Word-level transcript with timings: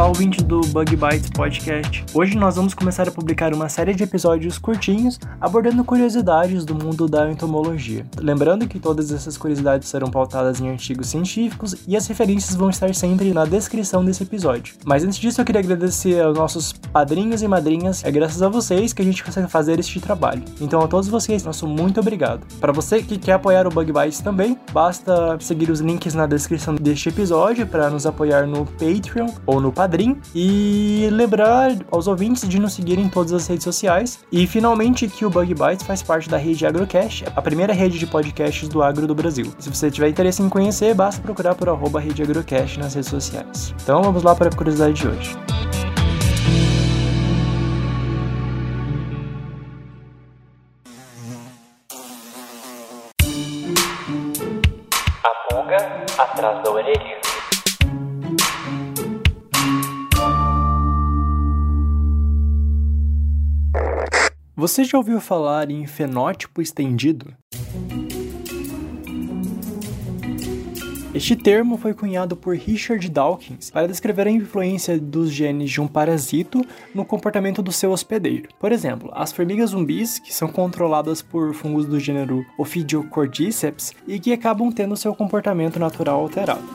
Olá, 0.00 0.08
ouvinte 0.08 0.42
do 0.42 0.62
Bug 0.62 0.96
Bites 0.96 1.28
Podcast. 1.28 2.06
Hoje 2.14 2.34
nós 2.34 2.56
vamos 2.56 2.72
começar 2.72 3.06
a 3.06 3.10
publicar 3.10 3.52
uma 3.52 3.68
série 3.68 3.92
de 3.92 4.02
episódios 4.02 4.56
curtinhos 4.56 5.20
abordando 5.38 5.84
curiosidades 5.84 6.64
do 6.64 6.74
mundo 6.74 7.06
da 7.06 7.30
entomologia. 7.30 8.06
Lembrando 8.18 8.66
que 8.66 8.80
todas 8.80 9.12
essas 9.12 9.36
curiosidades 9.36 9.90
serão 9.90 10.10
pautadas 10.10 10.58
em 10.58 10.70
artigos 10.70 11.08
científicos 11.08 11.76
e 11.86 11.98
as 11.98 12.06
referências 12.06 12.56
vão 12.56 12.70
estar 12.70 12.94
sempre 12.94 13.34
na 13.34 13.44
descrição 13.44 14.02
desse 14.02 14.22
episódio. 14.22 14.74
Mas 14.86 15.04
antes 15.04 15.18
disso, 15.18 15.38
eu 15.38 15.44
queria 15.44 15.60
agradecer 15.60 16.18
aos 16.22 16.34
nossos 16.34 16.72
padrinhos 16.72 17.42
e 17.42 17.46
madrinhas. 17.46 18.02
É 18.02 18.10
graças 18.10 18.40
a 18.40 18.48
vocês 18.48 18.94
que 18.94 19.02
a 19.02 19.04
gente 19.04 19.22
consegue 19.22 19.48
fazer 19.48 19.78
este 19.78 20.00
trabalho. 20.00 20.42
Então, 20.62 20.80
a 20.80 20.88
todos 20.88 21.08
vocês, 21.08 21.44
nosso 21.44 21.66
muito 21.66 22.00
obrigado. 22.00 22.46
Para 22.58 22.72
você 22.72 23.02
que 23.02 23.18
quer 23.18 23.34
apoiar 23.34 23.66
o 23.66 23.70
Bug 23.70 23.92
Bites 23.92 24.20
também, 24.20 24.58
basta 24.72 25.36
seguir 25.40 25.70
os 25.70 25.80
links 25.80 26.14
na 26.14 26.26
descrição 26.26 26.74
deste 26.74 27.10
episódio 27.10 27.66
para 27.66 27.90
nos 27.90 28.06
apoiar 28.06 28.46
no 28.46 28.64
Patreon 28.64 29.28
ou 29.44 29.60
no 29.60 29.70
Padrim 29.70 29.89
e 30.34 31.08
lembrar 31.10 31.72
aos 31.90 32.06
ouvintes 32.06 32.48
de 32.48 32.58
nos 32.58 32.72
seguirem 32.74 33.06
em 33.06 33.08
todas 33.08 33.32
as 33.32 33.46
redes 33.46 33.64
sociais 33.64 34.20
e 34.30 34.46
finalmente 34.46 35.08
que 35.08 35.24
o 35.24 35.30
Bug 35.30 35.54
Bites 35.54 35.84
faz 35.84 36.02
parte 36.02 36.28
da 36.28 36.36
rede 36.36 36.66
Agrocast, 36.66 37.24
a 37.34 37.42
primeira 37.42 37.72
rede 37.72 37.98
de 37.98 38.06
podcasts 38.06 38.68
do 38.68 38.82
agro 38.82 39.06
do 39.06 39.14
Brasil. 39.14 39.52
Se 39.58 39.68
você 39.68 39.90
tiver 39.90 40.08
interesse 40.08 40.42
em 40.42 40.48
conhecer, 40.48 40.94
basta 40.94 41.20
procurar 41.20 41.54
por 41.54 41.68
arroba 41.68 41.98
rede 42.00 42.22
Agrocast 42.22 42.78
nas 42.78 42.94
redes 42.94 43.10
sociais. 43.10 43.74
Então 43.82 44.02
vamos 44.02 44.22
lá 44.22 44.34
para 44.34 44.48
a 44.48 44.52
curiosidade 44.52 44.94
de 44.94 45.08
hoje. 45.08 45.36
A 55.24 55.54
pulga 55.54 55.76
atrás 56.18 56.62
da 56.62 56.70
orelha. 56.70 57.29
Você 64.60 64.84
já 64.84 64.98
ouviu 64.98 65.22
falar 65.22 65.70
em 65.70 65.86
fenótipo 65.86 66.60
estendido? 66.60 67.34
Este 71.14 71.34
termo 71.34 71.78
foi 71.78 71.94
cunhado 71.94 72.36
por 72.36 72.54
Richard 72.54 73.08
Dawkins 73.08 73.70
para 73.70 73.88
descrever 73.88 74.26
a 74.26 74.30
influência 74.30 74.98
dos 74.98 75.32
genes 75.32 75.70
de 75.70 75.80
um 75.80 75.88
parasito 75.88 76.60
no 76.94 77.06
comportamento 77.06 77.62
do 77.62 77.72
seu 77.72 77.90
hospedeiro. 77.90 78.50
Por 78.60 78.70
exemplo, 78.70 79.10
as 79.14 79.32
formigas 79.32 79.70
zumbis, 79.70 80.18
que 80.18 80.34
são 80.34 80.48
controladas 80.48 81.22
por 81.22 81.54
fungos 81.54 81.86
do 81.86 81.98
gênero 81.98 82.44
Ophidiocordyceps 82.58 83.94
e 84.06 84.20
que 84.20 84.30
acabam 84.30 84.70
tendo 84.70 84.94
seu 84.94 85.14
comportamento 85.14 85.78
natural 85.78 86.20
alterado. 86.20 86.68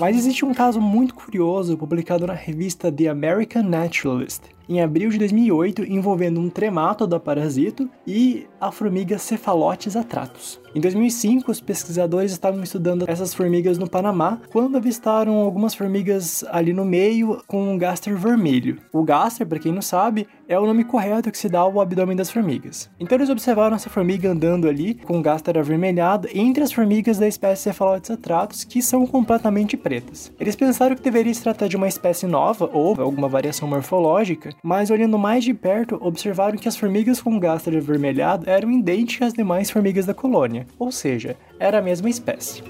Mas 0.00 0.16
existe 0.16 0.44
um 0.44 0.52
caso 0.52 0.80
muito 0.80 1.14
curioso 1.14 1.78
publicado 1.78 2.26
na 2.26 2.34
revista 2.34 2.90
The 2.90 3.06
American 3.06 3.62
Naturalist, 3.62 4.42
em 4.68 4.80
abril 4.80 5.10
de 5.10 5.18
2008, 5.18 5.82
envolvendo 5.84 6.40
um 6.40 6.48
trematoda 6.48 7.20
parasito 7.20 7.88
e 8.06 8.46
a 8.60 8.70
formiga 8.70 9.18
Cephalotes 9.18 9.96
atratus. 9.96 10.60
Em 10.74 10.80
2005, 10.80 11.52
os 11.52 11.60
pesquisadores 11.60 12.32
estavam 12.32 12.60
estudando 12.60 13.04
essas 13.08 13.32
formigas 13.32 13.78
no 13.78 13.88
Panamá 13.88 14.40
quando 14.50 14.76
avistaram 14.76 15.36
algumas 15.36 15.72
formigas 15.72 16.44
ali 16.50 16.72
no 16.72 16.84
meio 16.84 17.40
com 17.46 17.72
um 17.72 17.78
gaster 17.78 18.16
vermelho. 18.16 18.78
O 18.92 19.04
gaster, 19.04 19.46
para 19.46 19.60
quem 19.60 19.70
não 19.70 19.82
sabe, 19.82 20.26
é 20.48 20.58
o 20.58 20.66
nome 20.66 20.82
correto 20.82 21.30
que 21.30 21.38
se 21.38 21.48
dá 21.48 21.60
ao 21.60 21.80
abdômen 21.80 22.16
das 22.16 22.28
formigas. 22.28 22.90
Então 22.98 23.16
eles 23.16 23.30
observaram 23.30 23.76
essa 23.76 23.88
formiga 23.88 24.28
andando 24.28 24.66
ali 24.66 24.94
com 24.94 25.18
o 25.18 25.22
gaster 25.22 25.56
avermelhado 25.56 26.28
entre 26.34 26.64
as 26.64 26.72
formigas 26.72 27.18
da 27.18 27.28
espécie 27.28 27.62
Cephalotes 27.62 28.10
atratus 28.10 28.64
que 28.64 28.82
são 28.82 29.06
completamente 29.06 29.76
pretas. 29.76 30.32
Eles 30.40 30.56
pensaram 30.56 30.96
que 30.96 31.02
deveria 31.02 31.32
se 31.32 31.42
tratar 31.42 31.68
de 31.68 31.76
uma 31.76 31.86
espécie 31.86 32.26
nova 32.26 32.68
ou 32.72 33.00
alguma 33.00 33.28
variação 33.28 33.68
morfológica, 33.68 34.53
mas 34.62 34.90
olhando 34.90 35.18
mais 35.18 35.44
de 35.44 35.52
perto, 35.54 35.98
observaram 36.00 36.56
que 36.56 36.68
as 36.68 36.76
formigas 36.76 37.20
com 37.20 37.38
gaster 37.38 37.76
avermelhado 37.76 38.48
eram 38.48 38.70
idênticas 38.70 39.28
às 39.28 39.34
demais 39.34 39.70
formigas 39.70 40.06
da 40.06 40.14
colônia, 40.14 40.66
ou 40.78 40.90
seja, 40.90 41.36
era 41.58 41.78
a 41.78 41.82
mesma 41.82 42.08
espécie. 42.08 42.62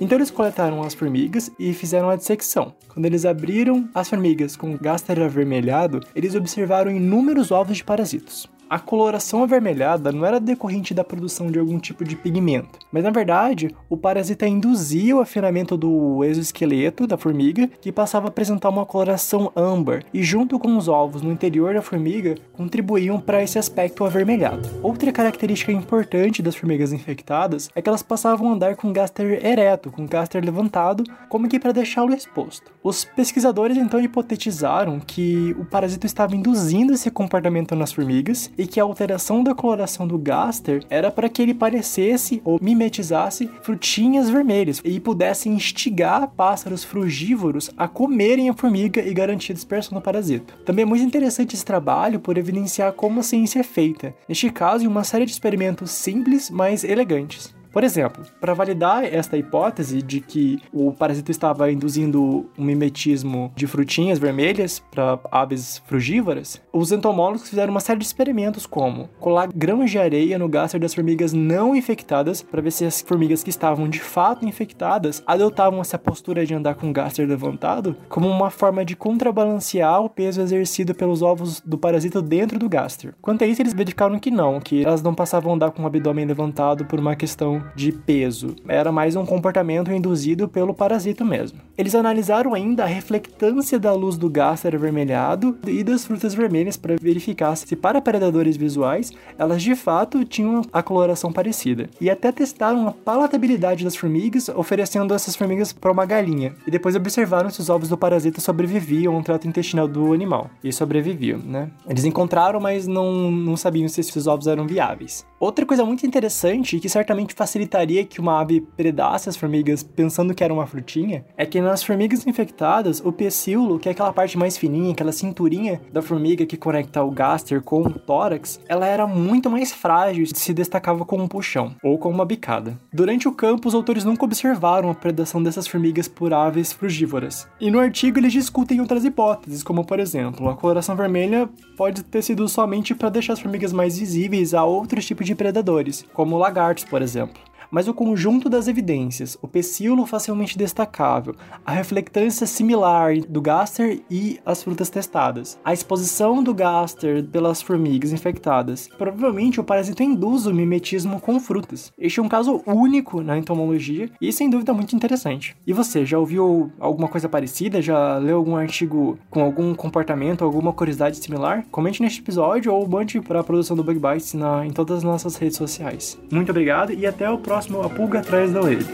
Então 0.00 0.16
eles 0.16 0.30
coletaram 0.30 0.82
as 0.82 0.94
formigas 0.94 1.50
e 1.58 1.74
fizeram 1.74 2.08
a 2.08 2.16
dissecção. 2.16 2.74
Quando 2.88 3.04
eles 3.04 3.26
abriram 3.26 3.88
as 3.94 4.08
formigas 4.08 4.56
com 4.56 4.76
gaster 4.76 5.20
avermelhado, 5.20 6.00
eles 6.16 6.34
observaram 6.34 6.90
inúmeros 6.90 7.50
ovos 7.50 7.76
de 7.76 7.84
parasitos. 7.84 8.48
A 8.70 8.78
coloração 8.78 9.42
avermelhada 9.42 10.12
não 10.12 10.24
era 10.24 10.38
decorrente 10.38 10.94
da 10.94 11.02
produção 11.02 11.50
de 11.50 11.58
algum 11.58 11.76
tipo 11.76 12.04
de 12.04 12.14
pigmento, 12.14 12.78
mas 12.92 13.02
na 13.02 13.10
verdade 13.10 13.74
o 13.88 13.96
parasita 13.96 14.46
induzia 14.46 15.16
o 15.16 15.20
afinamento 15.20 15.76
do 15.76 16.22
exoesqueleto 16.22 17.04
da 17.04 17.18
formiga, 17.18 17.68
que 17.80 17.90
passava 17.90 18.26
a 18.26 18.28
apresentar 18.28 18.68
uma 18.68 18.86
coloração 18.86 19.50
âmbar, 19.56 20.04
e 20.14 20.22
junto 20.22 20.56
com 20.56 20.76
os 20.76 20.86
ovos 20.86 21.20
no 21.20 21.32
interior 21.32 21.74
da 21.74 21.82
formiga 21.82 22.36
contribuíam 22.52 23.18
para 23.18 23.42
esse 23.42 23.58
aspecto 23.58 24.04
avermelhado. 24.04 24.70
Outra 24.84 25.10
característica 25.10 25.72
importante 25.72 26.40
das 26.40 26.54
formigas 26.54 26.92
infectadas 26.92 27.68
é 27.74 27.82
que 27.82 27.88
elas 27.88 28.04
passavam 28.04 28.50
a 28.50 28.52
andar 28.52 28.76
com 28.76 28.92
gaster 28.92 29.44
ereto, 29.44 29.90
com 29.90 30.06
gaster 30.06 30.44
levantado, 30.44 31.02
como 31.28 31.48
que 31.48 31.58
para 31.58 31.72
deixá-lo 31.72 32.14
exposto. 32.14 32.70
Os 32.84 33.04
pesquisadores 33.04 33.76
então 33.76 33.98
hipotetizaram 33.98 35.00
que 35.00 35.56
o 35.58 35.64
parasito 35.64 36.06
estava 36.06 36.36
induzindo 36.36 36.92
esse 36.92 37.10
comportamento 37.10 37.74
nas 37.74 37.92
formigas 37.92 38.48
e 38.60 38.66
que 38.66 38.78
a 38.78 38.82
alteração 38.82 39.42
da 39.42 39.54
coloração 39.54 40.06
do 40.06 40.18
gaster 40.18 40.84
era 40.90 41.10
para 41.10 41.30
que 41.30 41.40
ele 41.40 41.54
parecesse 41.54 42.42
ou 42.44 42.58
mimetizasse 42.60 43.50
frutinhas 43.62 44.28
vermelhas 44.28 44.82
e 44.84 45.00
pudesse 45.00 45.48
instigar 45.48 46.28
pássaros 46.28 46.84
frugívoros 46.84 47.70
a 47.74 47.88
comerem 47.88 48.50
a 48.50 48.54
formiga 48.54 49.00
e 49.00 49.14
garantir 49.14 49.52
a 49.52 49.54
dispersão 49.54 49.96
do 49.96 50.02
parasito. 50.02 50.54
Também 50.66 50.82
é 50.82 50.86
muito 50.86 51.04
interessante 51.04 51.54
esse 51.54 51.64
trabalho 51.64 52.20
por 52.20 52.36
evidenciar 52.36 52.92
como 52.92 53.20
a 53.20 53.22
ciência 53.22 53.60
é 53.60 53.62
feita, 53.62 54.14
neste 54.28 54.50
caso 54.50 54.84
em 54.84 54.88
uma 54.88 55.04
série 55.04 55.24
de 55.24 55.32
experimentos 55.32 55.90
simples, 55.90 56.50
mas 56.50 56.84
elegantes. 56.84 57.58
Por 57.72 57.84
exemplo, 57.84 58.24
para 58.40 58.52
validar 58.52 59.04
esta 59.04 59.36
hipótese 59.36 60.02
de 60.02 60.20
que 60.20 60.60
o 60.72 60.92
parasito 60.92 61.30
estava 61.30 61.70
induzindo 61.70 62.50
um 62.58 62.64
mimetismo 62.64 63.52
de 63.54 63.66
frutinhas 63.66 64.18
vermelhas 64.18 64.80
para 64.90 65.18
aves 65.30 65.78
frugívoras, 65.86 66.60
os 66.72 66.90
entomólogos 66.90 67.48
fizeram 67.48 67.70
uma 67.70 67.80
série 67.80 68.00
de 68.00 68.06
experimentos 68.06 68.66
como 68.66 69.08
colar 69.20 69.48
grãos 69.54 69.90
de 69.90 69.98
areia 69.98 70.38
no 70.38 70.48
gaster 70.48 70.80
das 70.80 70.94
formigas 70.94 71.32
não 71.32 71.76
infectadas 71.76 72.42
para 72.42 72.60
ver 72.60 72.72
se 72.72 72.84
as 72.84 73.00
formigas 73.00 73.44
que 73.44 73.50
estavam 73.50 73.88
de 73.88 74.00
fato 74.00 74.44
infectadas 74.44 75.22
adotavam 75.26 75.80
essa 75.80 75.98
postura 75.98 76.44
de 76.44 76.54
andar 76.54 76.74
com 76.74 76.90
o 76.90 76.92
gaster 76.92 77.28
levantado 77.28 77.96
como 78.08 78.28
uma 78.28 78.50
forma 78.50 78.84
de 78.84 78.96
contrabalancear 78.96 80.02
o 80.02 80.10
peso 80.10 80.40
exercido 80.40 80.94
pelos 80.94 81.22
ovos 81.22 81.60
do 81.60 81.78
parasito 81.78 82.20
dentro 82.20 82.58
do 82.58 82.68
gaster. 82.68 83.14
Quanto 83.22 83.44
a 83.44 83.46
isso, 83.46 83.62
eles 83.62 83.72
verificaram 83.72 84.18
que 84.18 84.30
não, 84.30 84.60
que 84.60 84.84
elas 84.84 85.02
não 85.02 85.14
passavam 85.14 85.52
a 85.52 85.54
andar 85.54 85.70
com 85.70 85.82
o 85.82 85.86
abdômen 85.86 86.26
levantado 86.26 86.84
por 86.84 86.98
uma 86.98 87.14
questão 87.14 87.59
de 87.74 87.92
peso. 87.92 88.54
Era 88.66 88.92
mais 88.92 89.16
um 89.16 89.24
comportamento 89.26 89.92
induzido 89.92 90.48
pelo 90.48 90.74
parasito 90.74 91.24
mesmo. 91.24 91.58
Eles 91.76 91.94
analisaram 91.94 92.54
ainda 92.54 92.84
a 92.84 92.86
reflectância 92.86 93.78
da 93.78 93.92
luz 93.92 94.16
do 94.16 94.28
gaster 94.28 94.74
avermelhado 94.74 95.58
e 95.66 95.82
das 95.82 96.04
frutas 96.04 96.34
vermelhas 96.34 96.76
para 96.76 96.96
verificar 97.00 97.56
se 97.56 97.76
para 97.76 98.00
predadores 98.00 98.56
visuais 98.56 99.12
elas 99.38 99.62
de 99.62 99.74
fato 99.74 100.24
tinham 100.24 100.62
a 100.72 100.82
coloração 100.82 101.32
parecida. 101.32 101.88
E 102.00 102.10
até 102.10 102.32
testaram 102.32 102.88
a 102.88 102.92
palatabilidade 102.92 103.84
das 103.84 103.96
formigas, 103.96 104.48
oferecendo 104.48 105.14
essas 105.14 105.36
formigas 105.36 105.72
para 105.72 105.92
uma 105.92 106.04
galinha. 106.04 106.54
E 106.66 106.70
depois 106.70 106.94
observaram 106.94 107.50
se 107.50 107.60
os 107.60 107.70
ovos 107.70 107.88
do 107.88 107.96
parasita 107.96 108.40
sobreviviam 108.40 109.14
ao 109.14 109.22
trato 109.22 109.48
intestinal 109.48 109.88
do 109.88 110.12
animal. 110.12 110.50
E 110.62 110.72
sobreviviam, 110.72 111.38
né? 111.38 111.70
Eles 111.88 112.04
encontraram, 112.04 112.60
mas 112.60 112.86
não, 112.86 113.30
não 113.30 113.56
sabiam 113.56 113.88
se 113.88 114.00
esses 114.00 114.26
ovos 114.26 114.46
eram 114.46 114.66
viáveis. 114.66 115.24
Outra 115.38 115.64
coisa 115.64 115.84
muito 115.84 116.06
interessante 116.06 116.78
que 116.78 116.88
certamente 116.88 117.34
facilitaria 117.50 118.04
que 118.04 118.20
uma 118.20 118.40
ave 118.40 118.60
predasse 118.60 119.28
as 119.28 119.36
formigas 119.36 119.82
pensando 119.82 120.32
que 120.32 120.44
era 120.44 120.54
uma 120.54 120.68
frutinha 120.68 121.24
é 121.36 121.44
que 121.44 121.60
nas 121.60 121.82
formigas 121.82 122.24
infectadas, 122.24 123.02
o 123.04 123.10
pecíolo, 123.10 123.78
que 123.78 123.88
é 123.88 123.92
aquela 123.92 124.12
parte 124.12 124.38
mais 124.38 124.56
fininha, 124.56 124.92
aquela 124.92 125.10
cinturinha 125.10 125.80
da 125.92 126.00
formiga 126.00 126.46
que 126.46 126.56
conecta 126.56 127.02
o 127.02 127.10
gaster 127.10 127.60
com 127.60 127.82
o 127.82 127.90
tórax, 127.90 128.60
ela 128.68 128.86
era 128.86 129.04
muito 129.04 129.50
mais 129.50 129.72
frágil 129.72 130.22
e 130.22 130.38
se 130.38 130.54
destacava 130.54 131.04
com 131.04 131.18
um 131.18 131.26
puxão 131.26 131.74
ou 131.82 131.98
com 131.98 132.08
uma 132.08 132.24
bicada. 132.24 132.78
Durante 132.92 133.26
o 133.26 133.32
campo, 133.32 133.66
os 133.66 133.74
autores 133.74 134.04
nunca 134.04 134.24
observaram 134.24 134.88
a 134.88 134.94
predação 134.94 135.42
dessas 135.42 135.66
formigas 135.66 136.06
por 136.06 136.32
aves 136.32 136.72
frugívoras. 136.72 137.48
E 137.60 137.68
no 137.68 137.80
artigo 137.80 138.18
eles 138.18 138.32
discutem 138.32 138.80
outras 138.80 139.04
hipóteses, 139.04 139.64
como 139.64 139.84
por 139.84 139.98
exemplo, 139.98 140.48
a 140.48 140.54
coloração 140.54 140.94
vermelha 140.94 141.48
pode 141.76 142.04
ter 142.04 142.22
sido 142.22 142.48
somente 142.48 142.94
para 142.94 143.08
deixar 143.08 143.32
as 143.32 143.40
formigas 143.40 143.72
mais 143.72 143.98
visíveis 143.98 144.54
a 144.54 144.64
outros 144.64 145.04
tipos 145.04 145.26
de 145.26 145.34
predadores, 145.34 146.06
como 146.12 146.38
lagartos, 146.38 146.84
por 146.84 147.02
exemplo. 147.02 147.39
Mas 147.70 147.88
o 147.88 147.94
conjunto 147.94 148.48
das 148.48 148.68
evidências, 148.68 149.38
o 149.40 149.48
pecíolo 149.48 150.06
facilmente 150.06 150.58
destacável, 150.58 151.34
a 151.64 151.72
reflectância 151.72 152.46
similar 152.46 153.18
do 153.28 153.40
Gaster 153.40 154.00
e 154.10 154.40
as 154.44 154.62
frutas 154.62 154.90
testadas, 154.90 155.58
a 155.64 155.72
exposição 155.72 156.42
do 156.42 156.52
Gaster 156.52 157.24
pelas 157.24 157.62
formigas 157.62 158.12
infectadas. 158.12 158.88
Provavelmente 158.98 159.60
o 159.60 159.64
parasito 159.64 160.02
induz 160.02 160.46
o 160.46 160.54
mimetismo 160.54 161.20
com 161.20 161.38
frutas. 161.38 161.92
Este 161.98 162.20
é 162.20 162.22
um 162.22 162.28
caso 162.28 162.62
único 162.66 163.22
na 163.22 163.38
entomologia 163.38 164.10
e 164.20 164.32
sem 164.32 164.50
dúvida 164.50 164.74
muito 164.74 164.96
interessante. 164.96 165.56
E 165.66 165.72
você, 165.72 166.04
já 166.04 166.18
ouviu 166.18 166.72
alguma 166.78 167.08
coisa 167.08 167.28
parecida? 167.28 167.80
Já 167.80 168.18
leu 168.18 168.38
algum 168.38 168.56
artigo 168.56 169.18
com 169.30 169.42
algum 169.42 169.74
comportamento, 169.74 170.44
alguma 170.44 170.72
curiosidade 170.72 171.16
similar? 171.16 171.64
Comente 171.70 172.02
neste 172.02 172.20
episódio 172.20 172.72
ou 172.72 172.88
mande 172.88 173.20
para 173.20 173.40
a 173.40 173.44
produção 173.44 173.76
do 173.76 173.84
Bug 173.84 173.98
Bites 173.98 174.34
na, 174.34 174.66
em 174.66 174.70
todas 174.70 174.98
as 174.98 175.04
nossas 175.04 175.36
redes 175.36 175.56
sociais. 175.56 176.18
Muito 176.30 176.50
obrigado 176.50 176.92
e 176.92 177.06
até 177.06 177.30
o 177.30 177.38
próximo 177.38 177.59
A 177.60 177.90
Pulga 177.90 178.20
Atrás 178.20 178.50
da 178.54 178.62
Orelha. 178.62 178.86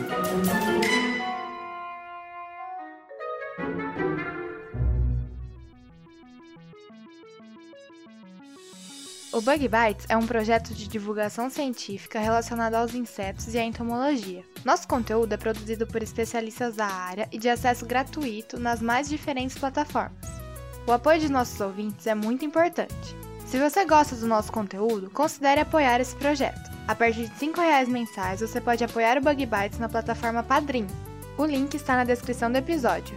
O 9.32 9.40
Bug 9.40 9.68
Bites 9.68 10.06
é 10.08 10.16
um 10.16 10.26
projeto 10.26 10.74
de 10.74 10.88
divulgação 10.88 11.48
científica 11.48 12.18
relacionado 12.18 12.74
aos 12.74 12.92
insetos 12.92 13.54
e 13.54 13.58
à 13.58 13.62
entomologia. 13.64 14.42
Nosso 14.64 14.88
conteúdo 14.88 15.32
é 15.32 15.36
produzido 15.36 15.86
por 15.86 16.02
especialistas 16.02 16.74
da 16.74 16.86
área 16.86 17.28
e 17.30 17.38
de 17.38 17.48
acesso 17.48 17.86
gratuito 17.86 18.58
nas 18.58 18.82
mais 18.82 19.08
diferentes 19.08 19.56
plataformas. 19.56 20.26
O 20.88 20.90
apoio 20.90 21.20
de 21.20 21.30
nossos 21.30 21.60
ouvintes 21.60 22.04
é 22.08 22.16
muito 22.16 22.44
importante. 22.44 23.14
Se 23.46 23.60
você 23.60 23.84
gosta 23.84 24.16
do 24.16 24.26
nosso 24.26 24.50
conteúdo, 24.50 25.08
considere 25.10 25.60
apoiar 25.60 26.00
esse 26.00 26.16
projeto. 26.16 26.75
A 26.88 26.94
partir 26.94 27.27
de 27.27 27.47
R$ 27.47 27.53
5,00 27.53 27.88
mensais, 27.88 28.41
você 28.41 28.61
pode 28.61 28.85
apoiar 28.85 29.19
o 29.19 29.21
Bug 29.21 29.44
Bites 29.44 29.79
na 29.79 29.88
plataforma 29.88 30.43
Padrim. 30.43 30.87
O 31.37 31.44
link 31.44 31.75
está 31.75 31.97
na 31.97 32.05
descrição 32.05 32.50
do 32.50 32.59
episódio. 32.59 33.17